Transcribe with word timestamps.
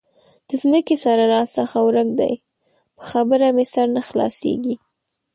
د 0.47 0.49
ځمکې 0.61 0.95
سره 1.03 1.23
راڅخه 1.33 1.79
ورک 1.87 2.09
دی؛ 2.19 2.33
په 2.95 3.03
خبره 3.11 3.45
مې 3.55 3.65
سر 3.73 3.87
نه 3.95 4.01
خلاصېږي. 4.07 4.75